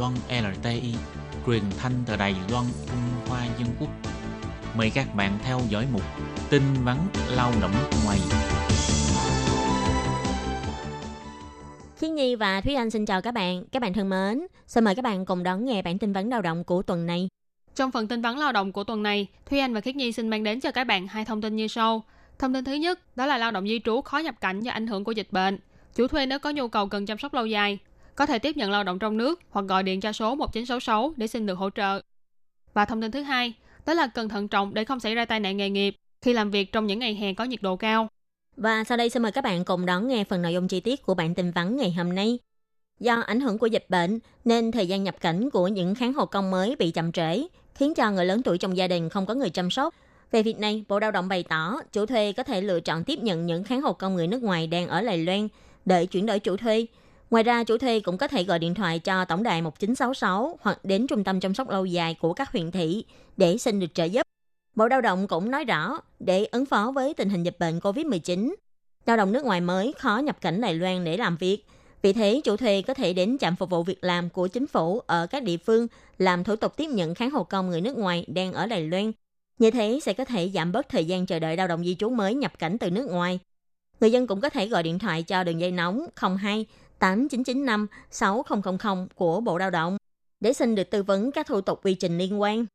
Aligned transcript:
Loan 0.00 0.12
LTI, 0.28 0.94
truyền 1.46 1.62
thanh 1.78 1.92
từ 2.06 2.16
Đài 2.16 2.34
Loan, 2.50 2.64
Trung 2.86 3.28
Hoa 3.28 3.46
Dân 3.58 3.68
Quốc. 3.80 3.88
Mời 4.76 4.90
các 4.94 5.14
bạn 5.14 5.38
theo 5.42 5.60
dõi 5.68 5.86
mục 5.92 6.02
tin 6.50 6.62
vắn 6.84 6.96
lao 7.36 7.52
động 7.60 7.72
ngoài. 8.04 8.18
Khiết 11.96 12.10
Nhi 12.10 12.34
và 12.34 12.60
Thúy 12.60 12.74
Anh 12.74 12.90
xin 12.90 13.06
chào 13.06 13.22
các 13.22 13.34
bạn. 13.34 13.64
Các 13.72 13.82
bạn 13.82 13.92
thân 13.92 14.08
mến, 14.08 14.46
xin 14.66 14.84
mời 14.84 14.94
các 14.94 15.02
bạn 15.02 15.26
cùng 15.26 15.42
đón 15.42 15.64
nghe 15.64 15.82
bản 15.82 15.98
tin 15.98 16.12
vấn 16.12 16.28
lao 16.28 16.42
động 16.42 16.64
của 16.64 16.82
tuần 16.82 17.06
này. 17.06 17.28
Trong 17.74 17.90
phần 17.90 18.08
tin 18.08 18.22
vắn 18.22 18.36
lao 18.36 18.52
động 18.52 18.72
của 18.72 18.84
tuần 18.84 19.02
này, 19.02 19.26
Thúy 19.46 19.58
Anh 19.58 19.74
và 19.74 19.80
Khiết 19.80 19.96
Nhi 19.96 20.12
xin 20.12 20.28
mang 20.28 20.44
đến 20.44 20.60
cho 20.60 20.70
các 20.70 20.84
bạn 20.84 21.06
hai 21.06 21.24
thông 21.24 21.40
tin 21.40 21.56
như 21.56 21.68
sau. 21.68 22.04
Thông 22.38 22.54
tin 22.54 22.64
thứ 22.64 22.74
nhất, 22.74 23.16
đó 23.16 23.26
là 23.26 23.38
lao 23.38 23.50
động 23.50 23.68
di 23.68 23.80
trú 23.84 24.00
khó 24.00 24.18
nhập 24.18 24.34
cảnh 24.40 24.60
do 24.60 24.72
ảnh 24.72 24.86
hưởng 24.86 25.04
của 25.04 25.12
dịch 25.12 25.28
bệnh. 25.30 25.58
Chủ 25.94 26.06
thuê 26.06 26.26
nếu 26.26 26.38
có 26.38 26.50
nhu 26.50 26.68
cầu 26.68 26.86
cần 26.86 27.06
chăm 27.06 27.18
sóc 27.18 27.34
lâu 27.34 27.46
dài, 27.46 27.78
có 28.14 28.26
thể 28.26 28.38
tiếp 28.38 28.56
nhận 28.56 28.70
lao 28.70 28.84
động 28.84 28.98
trong 28.98 29.16
nước 29.16 29.40
hoặc 29.50 29.64
gọi 29.68 29.82
điện 29.82 30.00
cho 30.00 30.12
số 30.12 30.34
1966 30.34 31.12
để 31.16 31.26
xin 31.26 31.46
được 31.46 31.54
hỗ 31.54 31.70
trợ. 31.70 32.00
Và 32.74 32.84
thông 32.84 33.02
tin 33.02 33.10
thứ 33.10 33.22
hai, 33.22 33.54
đó 33.86 33.94
là 33.94 34.06
cần 34.06 34.28
thận 34.28 34.48
trọng 34.48 34.74
để 34.74 34.84
không 34.84 35.00
xảy 35.00 35.14
ra 35.14 35.24
tai 35.24 35.40
nạn 35.40 35.56
nghề 35.56 35.70
nghiệp 35.70 35.96
khi 36.22 36.32
làm 36.32 36.50
việc 36.50 36.72
trong 36.72 36.86
những 36.86 36.98
ngày 36.98 37.14
hè 37.14 37.34
có 37.34 37.44
nhiệt 37.44 37.62
độ 37.62 37.76
cao. 37.76 38.08
Và 38.56 38.84
sau 38.84 38.96
đây 38.96 39.10
xin 39.10 39.22
mời 39.22 39.32
các 39.32 39.44
bạn 39.44 39.64
cùng 39.64 39.86
đón 39.86 40.08
nghe 40.08 40.24
phần 40.24 40.42
nội 40.42 40.52
dung 40.52 40.68
chi 40.68 40.80
tiết 40.80 41.02
của 41.02 41.14
bản 41.14 41.34
tin 41.34 41.50
vắn 41.50 41.76
ngày 41.76 41.92
hôm 41.92 42.14
nay. 42.14 42.38
Do 43.00 43.20
ảnh 43.20 43.40
hưởng 43.40 43.58
của 43.58 43.66
dịch 43.66 43.86
bệnh 43.88 44.18
nên 44.44 44.72
thời 44.72 44.86
gian 44.86 45.04
nhập 45.04 45.20
cảnh 45.20 45.50
của 45.50 45.68
những 45.68 45.94
kháng 45.94 46.12
hộ 46.12 46.26
công 46.26 46.50
mới 46.50 46.76
bị 46.78 46.90
chậm 46.90 47.12
trễ, 47.12 47.46
khiến 47.74 47.94
cho 47.94 48.10
người 48.10 48.24
lớn 48.24 48.42
tuổi 48.42 48.58
trong 48.58 48.76
gia 48.76 48.88
đình 48.88 49.08
không 49.08 49.26
có 49.26 49.34
người 49.34 49.50
chăm 49.50 49.70
sóc. 49.70 49.94
Về 50.30 50.42
việc 50.42 50.58
này, 50.58 50.84
Bộ 50.88 50.98
Lao 50.98 51.10
động 51.10 51.28
bày 51.28 51.42
tỏ 51.42 51.80
chủ 51.92 52.06
thuê 52.06 52.32
có 52.32 52.42
thể 52.42 52.60
lựa 52.60 52.80
chọn 52.80 53.04
tiếp 53.04 53.18
nhận 53.18 53.46
những 53.46 53.64
kháng 53.64 53.80
hộ 53.80 53.92
công 53.92 54.14
người 54.14 54.26
nước 54.26 54.42
ngoài 54.42 54.66
đang 54.66 54.88
ở 54.88 55.00
Lài 55.00 55.18
Loan 55.18 55.48
để 55.84 56.06
chuyển 56.06 56.26
đổi 56.26 56.38
chủ 56.38 56.56
thuê. 56.56 56.86
Ngoài 57.30 57.42
ra, 57.44 57.64
chủ 57.64 57.78
thuê 57.78 58.00
cũng 58.00 58.18
có 58.18 58.28
thể 58.28 58.44
gọi 58.44 58.58
điện 58.58 58.74
thoại 58.74 58.98
cho 58.98 59.24
tổng 59.24 59.42
đài 59.42 59.62
1966 59.62 60.58
hoặc 60.60 60.84
đến 60.84 61.06
trung 61.06 61.24
tâm 61.24 61.40
chăm 61.40 61.54
sóc 61.54 61.70
lâu 61.70 61.84
dài 61.84 62.16
của 62.20 62.32
các 62.32 62.52
huyện 62.52 62.70
thị 62.70 63.04
để 63.36 63.58
xin 63.58 63.80
được 63.80 63.94
trợ 63.94 64.04
giúp. 64.04 64.22
Bộ 64.74 64.88
Lao 64.88 65.00
động 65.00 65.28
cũng 65.28 65.50
nói 65.50 65.64
rõ, 65.64 65.98
để 66.20 66.44
ứng 66.44 66.66
phó 66.66 66.92
với 66.94 67.14
tình 67.14 67.28
hình 67.30 67.42
dịch 67.42 67.56
bệnh 67.58 67.78
COVID-19, 67.78 68.54
lao 69.06 69.16
động 69.16 69.32
nước 69.32 69.44
ngoài 69.44 69.60
mới 69.60 69.94
khó 69.98 70.18
nhập 70.18 70.40
cảnh 70.40 70.60
Đài 70.60 70.74
Loan 70.74 71.04
để 71.04 71.16
làm 71.16 71.36
việc. 71.36 71.64
Vì 72.02 72.12
thế, 72.12 72.40
chủ 72.44 72.56
thuê 72.56 72.82
có 72.82 72.94
thể 72.94 73.12
đến 73.12 73.38
trạm 73.38 73.56
phục 73.56 73.70
vụ 73.70 73.82
việc 73.82 74.04
làm 74.04 74.30
của 74.30 74.48
chính 74.48 74.66
phủ 74.66 75.00
ở 75.06 75.26
các 75.26 75.42
địa 75.42 75.56
phương 75.56 75.86
làm 76.18 76.44
thủ 76.44 76.56
tục 76.56 76.76
tiếp 76.76 76.86
nhận 76.86 77.14
kháng 77.14 77.30
hộ 77.30 77.44
công 77.44 77.70
người 77.70 77.80
nước 77.80 77.96
ngoài 77.96 78.24
đang 78.28 78.52
ở 78.52 78.66
Đài 78.66 78.82
Loan. 78.82 79.12
Như 79.58 79.70
thế 79.70 80.00
sẽ 80.02 80.12
có 80.12 80.24
thể 80.24 80.50
giảm 80.54 80.72
bớt 80.72 80.88
thời 80.88 81.04
gian 81.04 81.26
chờ 81.26 81.38
đợi 81.38 81.56
lao 81.56 81.68
động 81.68 81.84
di 81.84 81.94
trú 81.94 82.10
mới 82.10 82.34
nhập 82.34 82.58
cảnh 82.58 82.78
từ 82.78 82.90
nước 82.90 83.10
ngoài. 83.10 83.38
Người 84.00 84.12
dân 84.12 84.26
cũng 84.26 84.40
có 84.40 84.48
thể 84.48 84.68
gọi 84.68 84.82
điện 84.82 84.98
thoại 84.98 85.22
cho 85.22 85.44
đường 85.44 85.60
dây 85.60 85.70
nóng 85.70 86.06
02 86.38 86.66
8995 87.00 87.86
6000 88.10 89.08
của 89.14 89.40
Bộ 89.40 89.58
Lao 89.58 89.70
động 89.70 89.96
để 90.40 90.52
xin 90.52 90.74
được 90.74 90.90
tư 90.90 91.02
vấn 91.02 91.32
các 91.32 91.46
thủ 91.46 91.60
tục 91.60 91.80
quy 91.84 91.94
trình 91.94 92.18
liên 92.18 92.40
quan. 92.40 92.66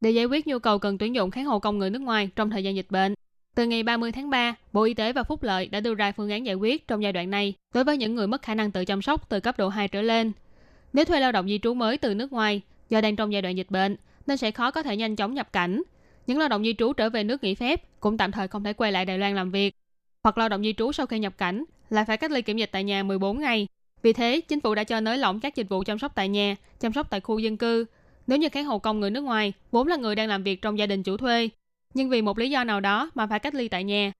Để 0.00 0.10
giải 0.10 0.24
quyết 0.24 0.46
nhu 0.46 0.58
cầu 0.58 0.78
cần 0.78 0.98
tuyển 0.98 1.14
dụng 1.14 1.30
kháng 1.30 1.44
hộ 1.44 1.58
công 1.58 1.78
người 1.78 1.90
nước 1.90 2.02
ngoài 2.02 2.30
trong 2.36 2.50
thời 2.50 2.64
gian 2.64 2.76
dịch 2.76 2.90
bệnh, 2.90 3.14
từ 3.54 3.66
ngày 3.66 3.82
30 3.82 4.12
tháng 4.12 4.30
3, 4.30 4.54
Bộ 4.72 4.82
Y 4.82 4.94
tế 4.94 5.12
và 5.12 5.22
Phúc 5.22 5.42
lợi 5.42 5.66
đã 5.66 5.80
đưa 5.80 5.94
ra 5.94 6.12
phương 6.12 6.30
án 6.30 6.46
giải 6.46 6.54
quyết 6.54 6.88
trong 6.88 7.02
giai 7.02 7.12
đoạn 7.12 7.30
này 7.30 7.54
đối 7.74 7.84
với 7.84 7.96
những 7.96 8.14
người 8.14 8.26
mất 8.26 8.42
khả 8.42 8.54
năng 8.54 8.70
tự 8.70 8.84
chăm 8.84 9.02
sóc 9.02 9.28
từ 9.28 9.40
cấp 9.40 9.58
độ 9.58 9.68
2 9.68 9.88
trở 9.88 10.02
lên. 10.02 10.32
Nếu 10.92 11.04
thuê 11.04 11.20
lao 11.20 11.32
động 11.32 11.48
di 11.48 11.58
trú 11.62 11.74
mới 11.74 11.98
từ 11.98 12.14
nước 12.14 12.32
ngoài 12.32 12.60
do 12.88 13.00
đang 13.00 13.16
trong 13.16 13.32
giai 13.32 13.42
đoạn 13.42 13.56
dịch 13.56 13.70
bệnh 13.70 13.96
nên 14.26 14.36
sẽ 14.36 14.50
khó 14.50 14.70
có 14.70 14.82
thể 14.82 14.96
nhanh 14.96 15.16
chóng 15.16 15.34
nhập 15.34 15.52
cảnh. 15.52 15.82
Những 16.26 16.38
lao 16.38 16.48
động 16.48 16.64
di 16.64 16.74
trú 16.78 16.92
trở 16.92 17.10
về 17.10 17.24
nước 17.24 17.42
nghỉ 17.44 17.54
phép 17.54 18.00
cũng 18.00 18.16
tạm 18.16 18.32
thời 18.32 18.48
không 18.48 18.64
thể 18.64 18.72
quay 18.72 18.92
lại 18.92 19.04
Đài 19.04 19.18
Loan 19.18 19.34
làm 19.34 19.50
việc. 19.50 19.74
Hoặc 20.22 20.38
lao 20.38 20.48
động 20.48 20.62
di 20.62 20.72
trú 20.72 20.92
sau 20.92 21.06
khi 21.06 21.18
nhập 21.18 21.38
cảnh 21.38 21.64
lại 21.92 22.04
phải 22.04 22.16
cách 22.16 22.30
ly 22.30 22.42
kiểm 22.42 22.56
dịch 22.56 22.70
tại 22.72 22.84
nhà 22.84 23.02
14 23.02 23.40
ngày. 23.40 23.66
Vì 24.02 24.12
thế, 24.12 24.40
chính 24.40 24.60
phủ 24.60 24.74
đã 24.74 24.84
cho 24.84 25.00
nới 25.00 25.18
lỏng 25.18 25.40
các 25.40 25.56
dịch 25.56 25.68
vụ 25.68 25.82
chăm 25.84 25.98
sóc 25.98 26.12
tại 26.14 26.28
nhà, 26.28 26.56
chăm 26.80 26.92
sóc 26.92 27.10
tại 27.10 27.20
khu 27.20 27.38
dân 27.38 27.56
cư. 27.56 27.84
Nếu 28.26 28.38
như 28.38 28.48
kháng 28.48 28.64
hộ 28.64 28.78
công 28.78 29.00
người 29.00 29.10
nước 29.10 29.20
ngoài 29.20 29.52
vốn 29.70 29.86
là 29.86 29.96
người 29.96 30.14
đang 30.14 30.28
làm 30.28 30.42
việc 30.42 30.62
trong 30.62 30.78
gia 30.78 30.86
đình 30.86 31.02
chủ 31.02 31.16
thuê, 31.16 31.48
nhưng 31.94 32.08
vì 32.08 32.22
một 32.22 32.38
lý 32.38 32.50
do 32.50 32.64
nào 32.64 32.80
đó 32.80 33.10
mà 33.14 33.26
phải 33.26 33.38
cách 33.38 33.54
ly 33.54 33.68
tại 33.68 33.84
nhà. 33.84 34.12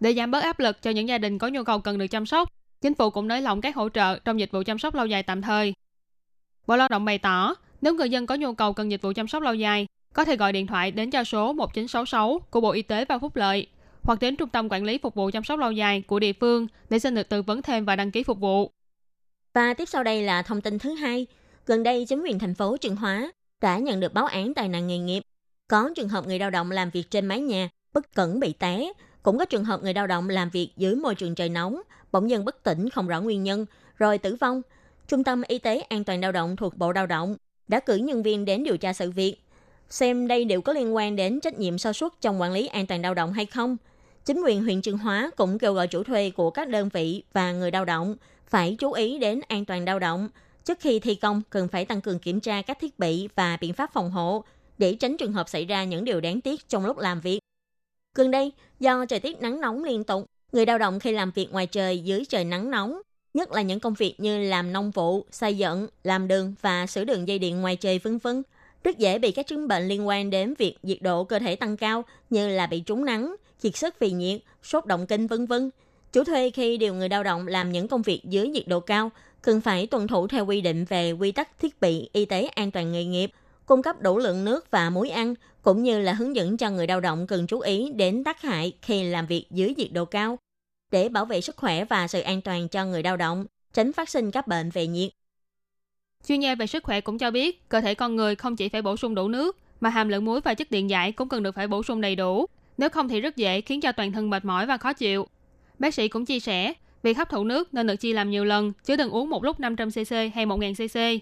Để 0.00 0.14
giảm 0.14 0.30
bớt 0.30 0.42
áp 0.42 0.58
lực 0.58 0.82
cho 0.82 0.90
những 0.90 1.08
gia 1.08 1.18
đình 1.18 1.38
có 1.38 1.48
nhu 1.48 1.64
cầu 1.64 1.80
cần 1.80 1.98
được 1.98 2.06
chăm 2.06 2.26
sóc, 2.26 2.48
chính 2.80 2.94
phủ 2.94 3.10
cũng 3.10 3.28
nới 3.28 3.40
lỏng 3.40 3.60
các 3.60 3.76
hỗ 3.76 3.88
trợ 3.88 4.18
trong 4.18 4.40
dịch 4.40 4.50
vụ 4.52 4.62
chăm 4.66 4.78
sóc 4.78 4.94
lâu 4.94 5.06
dài 5.06 5.22
tạm 5.22 5.42
thời. 5.42 5.74
Bộ 6.66 6.76
Lao 6.76 6.88
động 6.88 7.04
bày 7.04 7.18
tỏ, 7.18 7.54
nếu 7.80 7.94
người 7.94 8.10
dân 8.10 8.26
có 8.26 8.34
nhu 8.34 8.54
cầu 8.54 8.72
cần 8.72 8.90
dịch 8.90 9.02
vụ 9.02 9.12
chăm 9.12 9.28
sóc 9.28 9.42
lâu 9.42 9.54
dài, 9.54 9.86
có 10.12 10.24
thể 10.24 10.36
gọi 10.36 10.52
điện 10.52 10.66
thoại 10.66 10.90
đến 10.90 11.10
cho 11.10 11.24
số 11.24 11.52
1966 11.52 12.40
của 12.50 12.60
Bộ 12.60 12.70
Y 12.70 12.82
tế 12.82 13.04
và 13.04 13.18
Phúc 13.18 13.36
lợi 13.36 13.66
hoặc 14.02 14.18
đến 14.20 14.36
Trung 14.36 14.48
tâm 14.48 14.68
Quản 14.70 14.84
lý 14.84 14.98
Phục 14.98 15.14
vụ 15.14 15.30
chăm 15.30 15.44
sóc 15.44 15.58
lâu 15.58 15.72
dài 15.72 16.02
của 16.06 16.18
địa 16.18 16.32
phương 16.32 16.66
để 16.90 16.98
xin 16.98 17.14
được 17.14 17.28
tư 17.28 17.42
vấn 17.42 17.62
thêm 17.62 17.84
và 17.84 17.96
đăng 17.96 18.10
ký 18.10 18.22
phục 18.22 18.40
vụ. 18.40 18.70
Và 19.54 19.74
tiếp 19.74 19.84
sau 19.88 20.04
đây 20.04 20.22
là 20.22 20.42
thông 20.42 20.60
tin 20.60 20.78
thứ 20.78 20.94
hai. 20.94 21.26
Gần 21.66 21.82
đây, 21.82 22.06
chính 22.08 22.22
quyền 22.22 22.38
thành 22.38 22.54
phố 22.54 22.76
Trường 22.76 22.96
Hóa 22.96 23.32
đã 23.60 23.78
nhận 23.78 24.00
được 24.00 24.14
báo 24.14 24.26
án 24.26 24.54
tai 24.54 24.68
nạn 24.68 24.86
nghề 24.86 24.98
nghiệp. 24.98 25.22
Có 25.68 25.90
trường 25.96 26.08
hợp 26.08 26.26
người 26.26 26.38
lao 26.38 26.50
động 26.50 26.70
làm 26.70 26.90
việc 26.90 27.10
trên 27.10 27.26
mái 27.26 27.40
nhà, 27.40 27.68
bất 27.92 28.14
cẩn 28.14 28.40
bị 28.40 28.52
té. 28.52 28.92
Cũng 29.22 29.38
có 29.38 29.44
trường 29.44 29.64
hợp 29.64 29.82
người 29.82 29.94
lao 29.94 30.06
động 30.06 30.28
làm 30.28 30.50
việc 30.50 30.70
dưới 30.76 30.94
môi 30.94 31.14
trường 31.14 31.34
trời 31.34 31.48
nóng, 31.48 31.82
bỗng 32.12 32.30
dưng 32.30 32.44
bất 32.44 32.62
tỉnh 32.62 32.88
không 32.90 33.08
rõ 33.08 33.20
nguyên 33.20 33.42
nhân, 33.42 33.66
rồi 33.96 34.18
tử 34.18 34.36
vong. 34.40 34.62
Trung 35.08 35.24
tâm 35.24 35.42
Y 35.48 35.58
tế 35.58 35.80
An 35.80 36.04
toàn 36.04 36.20
lao 36.20 36.32
động 36.32 36.56
thuộc 36.56 36.76
Bộ 36.76 36.92
Lao 36.92 37.06
động 37.06 37.36
đã 37.68 37.80
cử 37.80 37.96
nhân 37.96 38.22
viên 38.22 38.44
đến 38.44 38.64
điều 38.64 38.76
tra 38.76 38.92
sự 38.92 39.10
việc, 39.10 39.36
xem 39.88 40.28
đây 40.28 40.44
đều 40.44 40.60
có 40.60 40.72
liên 40.72 40.94
quan 40.94 41.16
đến 41.16 41.40
trách 41.40 41.58
nhiệm 41.58 41.78
sơ 41.78 41.92
suất 41.92 42.12
trong 42.20 42.40
quản 42.40 42.52
lý 42.52 42.66
an 42.66 42.86
toàn 42.86 43.02
lao 43.02 43.14
động 43.14 43.32
hay 43.32 43.46
không. 43.46 43.76
Chính 44.24 44.42
quyền 44.42 44.62
huyện 44.62 44.82
Trường 44.82 44.98
Hóa 44.98 45.30
cũng 45.36 45.58
kêu 45.58 45.72
gọi 45.72 45.88
chủ 45.88 46.02
thuê 46.02 46.30
của 46.30 46.50
các 46.50 46.68
đơn 46.68 46.88
vị 46.88 47.22
và 47.32 47.52
người 47.52 47.70
lao 47.70 47.84
động 47.84 48.16
phải 48.46 48.76
chú 48.78 48.92
ý 48.92 49.18
đến 49.18 49.40
an 49.48 49.64
toàn 49.64 49.84
lao 49.84 49.98
động. 49.98 50.28
Trước 50.64 50.80
khi 50.80 50.98
thi 50.98 51.14
công, 51.14 51.42
cần 51.50 51.68
phải 51.68 51.84
tăng 51.84 52.00
cường 52.00 52.18
kiểm 52.18 52.40
tra 52.40 52.62
các 52.62 52.78
thiết 52.80 52.98
bị 52.98 53.28
và 53.34 53.56
biện 53.60 53.72
pháp 53.72 53.92
phòng 53.92 54.10
hộ 54.10 54.44
để 54.78 54.94
tránh 54.94 55.16
trường 55.16 55.32
hợp 55.32 55.48
xảy 55.48 55.64
ra 55.64 55.84
những 55.84 56.04
điều 56.04 56.20
đáng 56.20 56.40
tiếc 56.40 56.68
trong 56.68 56.86
lúc 56.86 56.98
làm 56.98 57.20
việc. 57.20 57.40
Gần 58.14 58.30
đây, 58.30 58.52
do 58.80 59.06
thời 59.06 59.20
tiết 59.20 59.40
nắng 59.40 59.60
nóng 59.60 59.84
liên 59.84 60.04
tục, 60.04 60.26
người 60.52 60.66
lao 60.66 60.78
động 60.78 61.00
khi 61.00 61.12
làm 61.12 61.30
việc 61.30 61.52
ngoài 61.52 61.66
trời 61.66 61.98
dưới 61.98 62.24
trời 62.24 62.44
nắng 62.44 62.70
nóng, 62.70 63.00
nhất 63.34 63.52
là 63.52 63.62
những 63.62 63.80
công 63.80 63.94
việc 63.94 64.14
như 64.18 64.38
làm 64.38 64.72
nông 64.72 64.90
vụ, 64.90 65.26
xây 65.30 65.56
dựng, 65.56 65.88
làm 66.04 66.28
đường 66.28 66.54
và 66.60 66.86
sửa 66.86 67.04
đường 67.04 67.28
dây 67.28 67.38
điện 67.38 67.60
ngoài 67.60 67.76
trời 67.76 67.98
vân 67.98 68.18
vân, 68.18 68.42
rất 68.84 68.98
dễ 68.98 69.18
bị 69.18 69.30
các 69.30 69.46
chứng 69.46 69.68
bệnh 69.68 69.88
liên 69.88 70.08
quan 70.08 70.30
đến 70.30 70.54
việc 70.58 70.76
nhiệt 70.82 70.98
độ 71.02 71.24
cơ 71.24 71.38
thể 71.38 71.56
tăng 71.56 71.76
cao 71.76 72.04
như 72.30 72.48
là 72.48 72.66
bị 72.66 72.80
trúng 72.80 73.04
nắng, 73.04 73.36
kiệt 73.62 73.76
sức 73.76 73.94
vì 73.98 74.10
nhiệt, 74.10 74.40
sốt 74.62 74.86
động 74.86 75.06
kinh 75.06 75.26
vân 75.26 75.46
vân. 75.46 75.70
Chủ 76.12 76.24
thuê 76.24 76.50
khi 76.50 76.76
điều 76.76 76.94
người 76.94 77.08
lao 77.08 77.22
động 77.22 77.46
làm 77.46 77.72
những 77.72 77.88
công 77.88 78.02
việc 78.02 78.20
dưới 78.24 78.48
nhiệt 78.48 78.68
độ 78.68 78.80
cao 78.80 79.10
cần 79.42 79.60
phải 79.60 79.86
tuân 79.86 80.06
thủ 80.06 80.28
theo 80.28 80.46
quy 80.46 80.60
định 80.60 80.84
về 80.84 81.12
quy 81.12 81.32
tắc 81.32 81.58
thiết 81.58 81.80
bị 81.80 82.08
y 82.12 82.24
tế 82.24 82.46
an 82.46 82.70
toàn 82.70 82.92
nghề 82.92 83.04
nghiệp, 83.04 83.30
cung 83.66 83.82
cấp 83.82 84.00
đủ 84.00 84.18
lượng 84.18 84.44
nước 84.44 84.70
và 84.70 84.90
muối 84.90 85.10
ăn, 85.10 85.34
cũng 85.62 85.82
như 85.82 86.00
là 86.00 86.12
hướng 86.12 86.36
dẫn 86.36 86.56
cho 86.56 86.70
người 86.70 86.86
lao 86.86 87.00
động 87.00 87.26
cần 87.26 87.46
chú 87.46 87.60
ý 87.60 87.92
đến 87.92 88.24
tác 88.24 88.42
hại 88.42 88.72
khi 88.82 89.04
làm 89.04 89.26
việc 89.26 89.46
dưới 89.50 89.74
nhiệt 89.76 89.92
độ 89.92 90.04
cao 90.04 90.38
để 90.90 91.08
bảo 91.08 91.24
vệ 91.24 91.40
sức 91.40 91.56
khỏe 91.56 91.84
và 91.84 92.08
sự 92.08 92.20
an 92.20 92.40
toàn 92.40 92.68
cho 92.68 92.84
người 92.84 93.02
lao 93.02 93.16
động, 93.16 93.46
tránh 93.72 93.92
phát 93.92 94.08
sinh 94.08 94.30
các 94.30 94.46
bệnh 94.46 94.70
về 94.70 94.86
nhiệt. 94.86 95.10
Chuyên 96.28 96.40
gia 96.40 96.54
về 96.54 96.66
sức 96.66 96.84
khỏe 96.84 97.00
cũng 97.00 97.18
cho 97.18 97.30
biết, 97.30 97.68
cơ 97.68 97.80
thể 97.80 97.94
con 97.94 98.16
người 98.16 98.36
không 98.36 98.56
chỉ 98.56 98.68
phải 98.68 98.82
bổ 98.82 98.96
sung 98.96 99.14
đủ 99.14 99.28
nước, 99.28 99.56
mà 99.80 99.90
hàm 99.90 100.08
lượng 100.08 100.24
muối 100.24 100.40
và 100.40 100.54
chất 100.54 100.70
điện 100.70 100.90
giải 100.90 101.12
cũng 101.12 101.28
cần 101.28 101.42
được 101.42 101.54
phải 101.54 101.68
bổ 101.68 101.82
sung 101.82 102.00
đầy 102.00 102.16
đủ. 102.16 102.46
Nếu 102.78 102.88
không 102.88 103.08
thì 103.08 103.20
rất 103.20 103.36
dễ 103.36 103.60
khiến 103.60 103.80
cho 103.80 103.92
toàn 103.92 104.12
thân 104.12 104.30
mệt 104.30 104.44
mỏi 104.44 104.66
và 104.66 104.76
khó 104.76 104.92
chịu. 104.92 105.26
Bác 105.78 105.94
sĩ 105.94 106.08
cũng 106.08 106.24
chia 106.24 106.40
sẻ, 106.40 106.72
việc 107.02 107.16
hấp 107.16 107.28
thụ 107.28 107.44
nước 107.44 107.74
nên 107.74 107.86
được 107.86 107.96
chia 107.96 108.12
làm 108.12 108.30
nhiều 108.30 108.44
lần, 108.44 108.72
chứ 108.84 108.96
đừng 108.96 109.10
uống 109.10 109.30
một 109.30 109.44
lúc 109.44 109.60
500cc 109.60 110.30
hay 110.34 110.46
1000cc. 110.46 111.18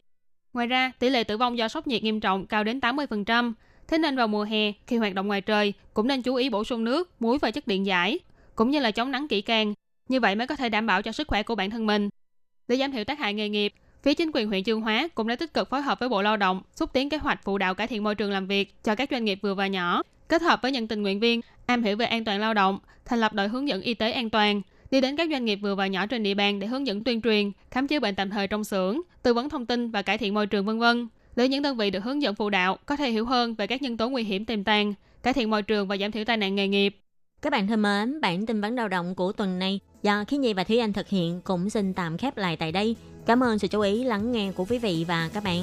Ngoài 0.53 0.67
ra, 0.67 0.93
tỷ 0.99 1.11
lệ 1.11 1.25
tử 1.25 1.37
vong 1.37 1.59
do 1.59 1.69
sốc 1.69 1.87
nhiệt 1.87 2.03
nghiêm 2.03 2.21
trọng 2.21 2.47
cao 2.47 2.65
đến 2.65 2.79
80%. 2.79 3.53
Thế 3.89 3.99
nên 3.99 4.17
vào 4.17 4.29
mùa 4.29 4.45
hè, 4.45 4.73
khi 4.87 4.97
hoạt 4.97 5.15
động 5.15 5.27
ngoài 5.27 5.41
trời, 5.41 5.73
cũng 5.95 6.09
nên 6.09 6.23
chú 6.23 6.35
ý 6.35 6.51
bổ 6.51 6.65
sung 6.65 6.85
nước, 6.85 7.11
muối 7.21 7.39
và 7.39 7.51
chất 7.51 7.67
điện 7.67 7.87
giải, 7.87 8.19
cũng 8.55 8.71
như 8.71 8.81
là 8.81 8.91
chống 8.91 9.11
nắng 9.11 9.29
kỹ 9.29 9.41
càng. 9.41 9.75
Như 10.09 10.21
vậy 10.21 10.35
mới 10.35 10.47
có 10.47 10.57
thể 10.57 10.69
đảm 10.69 10.87
bảo 10.87 11.03
cho 11.03 11.13
sức 11.13 11.29
khỏe 11.29 11.43
của 11.43 11.55
bản 11.55 11.71
thân 11.71 11.87
mình. 11.87 12.09
Để 12.69 12.77
giảm 12.77 12.93
thiểu 12.93 13.05
tác 13.05 13.19
hại 13.19 13.35
nghề 13.35 13.49
nghiệp, 13.49 13.73
phía 14.03 14.15
chính 14.15 14.31
quyền 14.35 14.49
huyện 14.49 14.65
Chương 14.65 14.81
Hóa 14.81 15.09
cũng 15.15 15.29
đã 15.29 15.37
tích 15.37 15.55
cực 15.55 15.71
phối 15.71 15.83
hợp 15.83 15.99
với 15.99 16.09
Bộ 16.09 16.23
Lao 16.23 16.37
động, 16.37 16.63
xúc 16.77 16.93
tiến 16.93 17.09
kế 17.09 17.17
hoạch 17.17 17.41
phụ 17.45 17.59
đạo 17.59 17.75
cải 17.75 17.87
thiện 17.87 18.05
môi 18.05 18.15
trường 18.15 18.33
làm 18.33 18.47
việc 18.47 18.85
cho 18.85 18.95
các 18.95 19.09
doanh 19.11 19.25
nghiệp 19.25 19.39
vừa 19.43 19.55
và 19.55 19.67
nhỏ, 19.67 20.03
kết 20.31 20.43
hợp 20.43 20.63
với 20.63 20.73
những 20.73 20.89
tình 20.89 21.03
nguyện 21.03 21.21
viên 21.21 21.41
am 21.67 21.83
hiểu 21.83 21.97
về 21.97 22.07
an 22.07 22.25
toàn 22.25 22.41
lao 22.41 22.55
động, 22.55 22.79
thành 23.05 23.21
lập 23.21 23.33
đội 23.33 23.49
hướng 23.49 23.69
dẫn 23.69 23.83
y 23.83 23.95
tế 23.95 24.13
an 24.13 24.31
toàn, 24.31 24.63
đi 24.91 25.01
đến 25.01 25.17
các 25.17 25.29
doanh 25.31 25.45
nghiệp 25.45 25.57
vừa 25.57 25.75
và 25.75 25.87
nhỏ 25.87 26.07
trên 26.07 26.23
địa 26.23 26.35
bàn 26.35 26.59
để 26.59 26.67
hướng 26.67 26.87
dẫn 26.87 27.05
tuyên 27.05 27.23
truyền, 27.23 27.53
khám 27.71 27.87
chữa 27.87 28.01
bệnh 28.01 28.15
tạm 28.15 28.31
thời 28.31 28.47
trong 28.47 28.65
xưởng, 28.65 29.01
tư 29.23 29.35
vấn 29.35 29.49
thông 29.49 29.67
tin 29.67 29.91
và 29.91 30.03
cải 30.03 30.19
thiện 30.19 30.35
môi 30.35 30.47
trường 30.47 30.67
vân 30.67 30.79
vân. 30.79 31.09
Để 31.37 31.49
những 31.49 31.63
đơn 31.63 31.77
vị 31.77 31.91
được 31.91 32.05
hướng 32.05 32.23
dẫn 32.23 32.35
phụ 32.35 32.51
đạo 32.51 32.79
có 32.87 32.97
thể 32.97 33.11
hiểu 33.11 33.27
hơn 33.27 33.55
về 33.55 33.67
các 33.67 33.83
nhân 33.83 33.97
tố 33.97 34.09
nguy 34.09 34.23
hiểm 34.23 34.45
tiềm 34.45 34.65
tàng, 34.65 34.95
cải 35.23 35.33
thiện 35.33 35.51
môi 35.51 35.63
trường 35.63 35.89
và 35.89 35.97
giảm 35.97 36.13
thiểu 36.13 36.25
tai 36.25 36.37
nạn 36.37 36.55
nghề 36.55 36.69
nghiệp. 36.69 36.97
Các 37.43 37.53
bạn 37.53 37.67
thân 37.67 37.83
mến, 37.83 38.21
bản 38.21 38.47
tin 38.47 38.61
vấn 38.61 38.75
lao 38.75 38.89
động 38.89 39.15
của 39.15 39.33
tuần 39.33 39.59
này 39.59 39.81
do 40.03 40.25
Khí 40.25 40.37
Nhi 40.37 40.53
và 40.53 40.65
Thúy 40.65 40.79
Anh 40.79 40.93
thực 40.93 41.09
hiện 41.09 41.41
cũng 41.45 41.71
xin 41.71 41.95
tạm 41.95 42.19
khép 42.19 42.37
lại 42.37 42.57
tại 42.57 42.73
đây. 42.73 42.97
Cảm 43.27 43.43
ơn 43.43 43.59
sự 43.59 43.69
chú 43.69 43.81
ý 43.81 44.05
lắng 44.05 44.33
nghe 44.33 44.53
của 44.53 44.65
quý 44.69 44.79
vị 44.79 45.05
và 45.09 45.31
các 45.33 45.45
bạn. 45.45 45.59